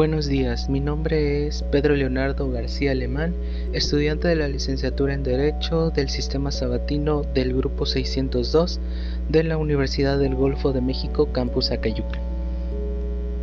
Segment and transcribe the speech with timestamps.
[0.00, 3.34] Buenos días, mi nombre es Pedro Leonardo García Alemán,
[3.74, 8.80] estudiante de la licenciatura en Derecho del Sistema Sabatino del Grupo 602
[9.28, 12.18] de la Universidad del Golfo de México, Campus Acayuca.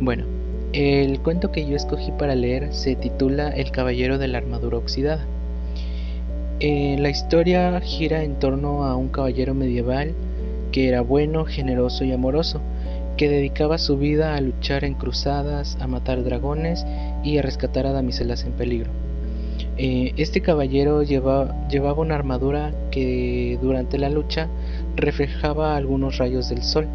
[0.00, 0.24] Bueno,
[0.72, 5.24] el cuento que yo escogí para leer se titula El Caballero de la Armadura Oxidada.
[6.58, 10.12] Eh, la historia gira en torno a un caballero medieval
[10.72, 12.60] que era bueno, generoso y amoroso,
[13.18, 16.86] que dedicaba su vida a luchar en cruzadas, a matar dragones
[17.24, 18.90] y a rescatar a damiselas en peligro.
[19.76, 24.48] Eh, este caballero llevaba una armadura que durante la lucha
[24.94, 26.86] reflejaba algunos rayos del sol.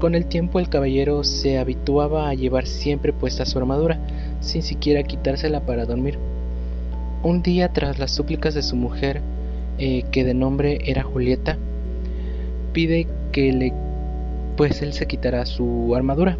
[0.00, 4.00] Con el tiempo el caballero se habituaba a llevar siempre puesta su armadura,
[4.40, 6.18] sin siquiera quitársela para dormir.
[7.22, 9.22] Un día tras las súplicas de su mujer,
[9.78, 11.56] eh, que de nombre era Julieta,
[12.72, 13.72] pide que le
[14.56, 16.38] pues él se quitará su armadura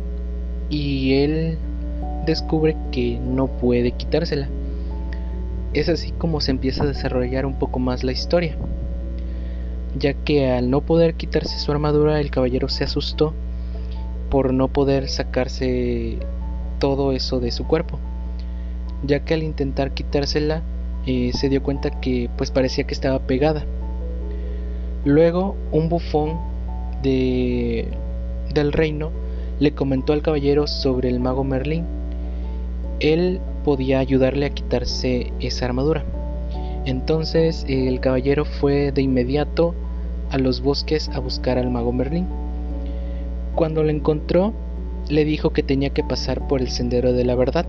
[0.70, 1.58] y él
[2.24, 4.48] descubre que no puede quitársela.
[5.72, 8.56] Es así como se empieza a desarrollar un poco más la historia,
[9.98, 13.34] ya que al no poder quitarse su armadura el caballero se asustó
[14.30, 16.18] por no poder sacarse
[16.78, 17.98] todo eso de su cuerpo,
[19.04, 20.62] ya que al intentar quitársela
[21.06, 23.64] eh, se dio cuenta que pues parecía que estaba pegada.
[25.04, 26.38] Luego un bufón
[27.02, 27.88] de
[28.52, 29.10] del reino
[29.58, 31.84] le comentó al caballero sobre el mago Merlín.
[33.00, 36.04] Él podía ayudarle a quitarse esa armadura.
[36.84, 39.74] Entonces el caballero fue de inmediato
[40.30, 42.26] a los bosques a buscar al mago Merlín.
[43.54, 44.52] Cuando lo encontró,
[45.08, 47.66] le dijo que tenía que pasar por el sendero de la verdad,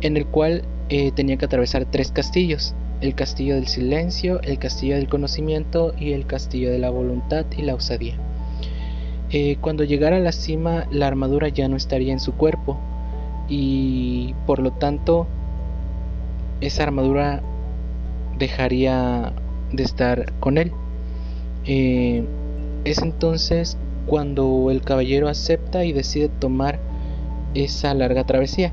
[0.00, 4.96] en el cual eh, tenía que atravesar tres castillos, el castillo del silencio, el castillo
[4.96, 8.14] del conocimiento y el castillo de la voluntad y la osadía.
[9.30, 12.78] Eh, cuando llegara a la cima la armadura ya no estaría en su cuerpo
[13.48, 15.26] y por lo tanto
[16.60, 17.42] esa armadura
[18.38, 19.32] dejaría
[19.72, 20.72] de estar con él.
[21.64, 22.24] Eh,
[22.84, 23.76] es entonces
[24.06, 26.78] cuando el caballero acepta y decide tomar
[27.54, 28.72] esa larga travesía,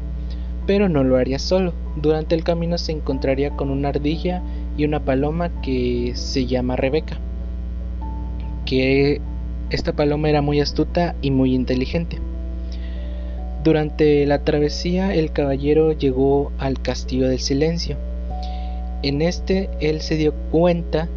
[0.68, 1.74] pero no lo haría solo.
[1.96, 4.42] Durante el camino se encontraría con una ardilla
[4.78, 7.18] y una paloma que se llama Rebeca,
[8.66, 9.20] que
[9.74, 12.20] esta paloma era muy astuta y muy inteligente.
[13.64, 17.98] Durante la travesía el caballero llegó al castillo del silencio.
[19.02, 21.10] En este él se dio cuenta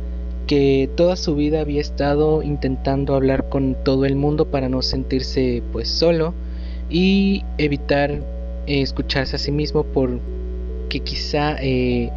[0.46, 5.62] que toda su vida había estado intentando hablar con todo el mundo para no sentirse
[5.72, 6.32] pues solo
[6.88, 8.22] y evitar eh,
[8.80, 12.10] escucharse a sí mismo porque quizá eh,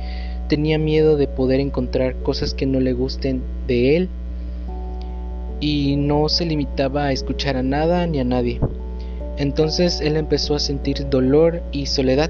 [0.48, 4.10] tenía miedo de poder encontrar cosas que no le gusten de él
[5.60, 8.60] y no se limitaba a escuchar a nada ni a nadie.
[9.38, 12.30] Entonces él empezó a sentir dolor y soledad.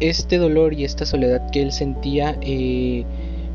[0.00, 3.04] Este dolor y esta soledad que él sentía eh,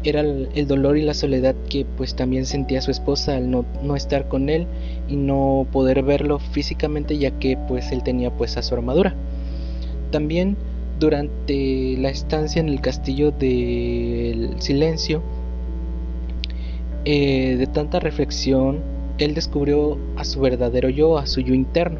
[0.03, 3.95] era el dolor y la soledad que pues también sentía su esposa al no, no,
[3.95, 4.67] estar con él
[5.07, 9.15] y no poder verlo físicamente ya que pues él tenía pues a su armadura.
[10.11, 10.57] También
[10.99, 15.23] durante la estancia en el castillo del silencio
[17.05, 18.79] eh, de tanta reflexión,
[19.17, 21.99] él descubrió a su verdadero yo, a su yo interno,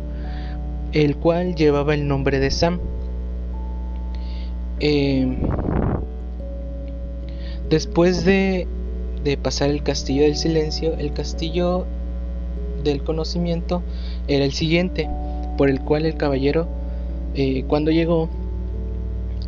[0.94, 2.80] el cual llevaba el nombre de Sam.
[4.80, 5.38] Em,
[7.70, 8.68] después de,
[9.42, 11.86] pasar el castillo del silencio, el castillo
[12.84, 13.82] del conocimiento
[14.28, 15.10] era el siguiente,
[15.58, 16.68] por el cual el caballero,
[17.36, 18.30] eh, cuando llegó,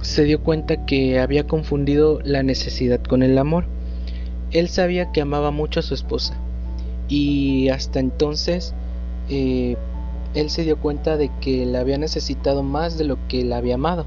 [0.01, 3.74] se dio cuenta que había confundido la necesidad con el amor
[4.51, 6.35] él sabía que amaba mucho a su esposa
[7.07, 8.73] y hasta entonces
[9.29, 9.77] eh,
[10.33, 13.75] él se dio cuenta de que la había necesitado más de lo que la había
[13.75, 14.05] amado.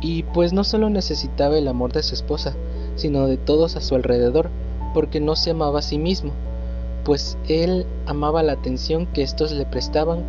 [0.00, 2.54] Y pues no solo necesitaba el amor de su esposa,
[2.96, 4.50] sino de todos a su alrededor,
[4.94, 6.32] porque no se amaba a sí mismo,
[7.04, 10.24] pues él amaba la atención que estos le prestaban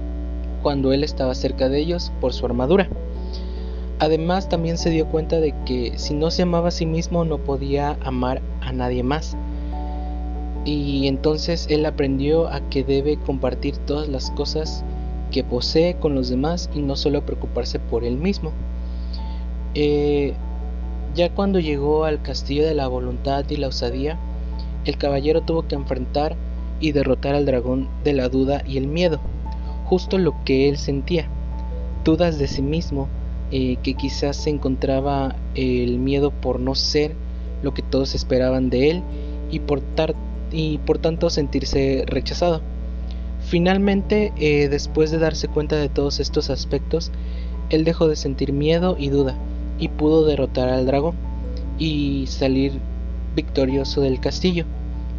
[0.62, 2.90] cuando él estaba cerca de ellos por su armadura.
[4.00, 7.40] Además también se dio cuenta de que si no se amaba a sí mismo no
[7.40, 9.36] podía amar a nadie más.
[10.66, 14.84] Y entonces él aprendió a que debe compartir todas las cosas
[15.32, 18.52] que posee con los demás y no solo preocuparse por él mismo.
[19.74, 20.34] Eh,
[21.16, 24.20] ya cuando llegó al castillo de la voluntad y la osadía,
[24.86, 26.36] el caballero tuvo que enfrentar
[26.80, 29.20] y derrotar al dragón de la duda y el miedo,
[29.86, 31.28] justo lo que él sentía,
[32.04, 33.08] dudas de sí mismo,
[33.52, 37.16] eh, que quizás se encontraba el miedo por no ser
[37.64, 39.04] lo que todos esperaban de él
[39.50, 39.80] y por,
[41.00, 42.62] tanto sentirse rechazado.
[43.40, 47.12] Finalmente, eh, después de darse cuenta de todos estos aspectos,
[47.70, 49.36] él dejó de sentir miedo y duda
[49.80, 51.16] y pudo derrotar al dragón
[51.78, 52.74] y salir
[53.36, 54.66] victorioso del castillo.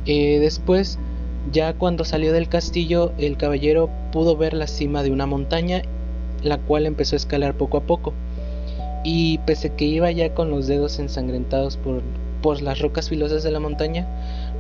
[0.05, 0.99] Eh, después,
[1.53, 5.83] ya cuando salió del castillo, el caballero pudo ver la cima de una montaña,
[6.43, 8.13] la cual empezó a escalar poco a poco.
[9.05, 12.03] Y pese que iba ya con los dedos ensangrentados por,
[12.43, 14.07] por las rocas filosas de la montaña,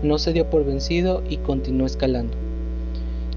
[0.02, 2.34] no se dio por vencido y continuó escalando.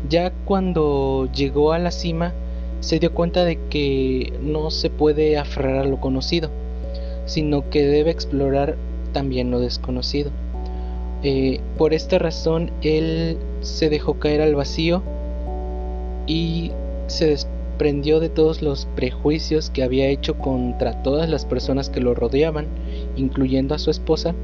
[0.09, 2.33] Ya cuando llegó a la cima,
[2.79, 6.49] se dio cuenta de que no se puede aferrar a lo conocido,
[7.25, 8.75] sino que debe explorar
[9.13, 10.31] también lo desconocido.
[11.23, 15.03] Eh, por esta razón, él se dejó caer al vacío
[16.25, 16.71] y
[17.07, 17.27] se
[17.81, 22.67] desprendió de todos los prejuicios que había hecho contra todas las personas que lo rodeaban,
[23.15, 24.35] incluyendo a su esposa,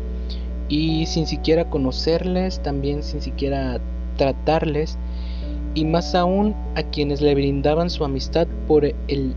[0.70, 3.80] y sin siquiera conocerles, también sin siquiera
[4.18, 4.98] tratarles,
[5.76, 9.36] y más aún a quienes le brindaban su amistad por el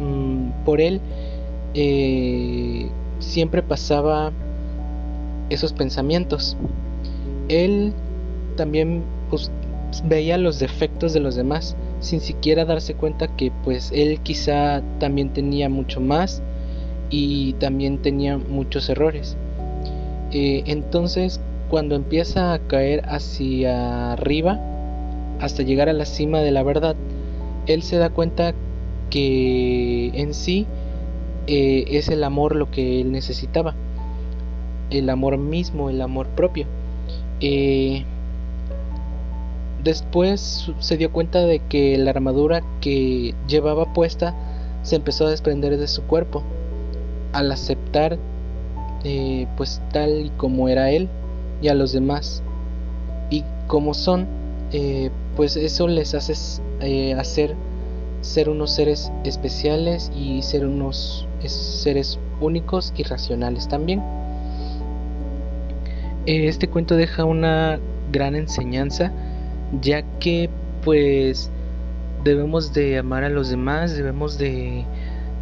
[0.00, 1.02] mm, por él
[1.74, 4.32] eh, siempre pasaba
[5.50, 6.56] esos pensamientos.
[7.50, 7.92] Él
[8.56, 9.50] también pues,
[10.04, 15.32] veía los defectos de los demás sin siquiera darse cuenta que pues él quizá también
[15.32, 16.42] tenía mucho más
[17.10, 19.36] y también tenía muchos errores
[20.32, 24.58] eh, entonces cuando empieza a caer hacia arriba
[25.40, 26.96] hasta llegar a la cima de la verdad,
[27.66, 28.54] él se da cuenta
[29.10, 30.66] que en sí
[31.46, 33.74] eh, es el amor lo que él necesitaba,
[34.90, 36.66] el amor mismo, el amor propio.
[37.40, 38.04] Eh,
[39.82, 44.34] después se dio cuenta de que la armadura que llevaba puesta
[44.82, 46.42] se empezó a desprender de su cuerpo
[47.32, 48.18] al aceptar
[49.04, 51.08] eh, pues tal y como era él
[51.62, 52.42] y a los demás
[53.30, 54.26] y como son
[54.72, 56.34] eh, pues eso les hace
[56.80, 57.54] eh, hacer
[58.20, 64.02] ser unos seres especiales y ser unos seres únicos y racionales también.
[66.26, 67.78] Este cuento deja una
[68.10, 69.12] gran enseñanza
[69.80, 70.50] ya que
[70.84, 71.50] pues
[72.24, 74.84] debemos de amar a los demás, debemos de,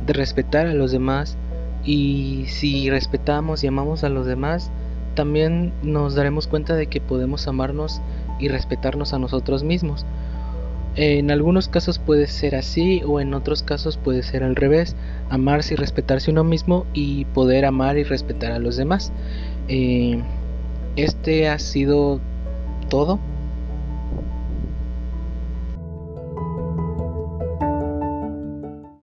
[0.06, 1.36] respetar a los demás
[1.84, 4.70] y si respetamos y amamos a los demás
[5.14, 8.00] también nos daremos cuenta de que podemos amarnos
[8.38, 10.06] y respetarnos a nosotros mismos.
[10.94, 14.94] En algunos casos puede ser así o en otros casos puede ser al revés,
[15.28, 19.12] amarse y respetarse uno mismo y poder amar y respetar a los demás.
[19.68, 20.22] Eh,
[20.96, 22.20] este ha sido
[22.88, 23.18] todo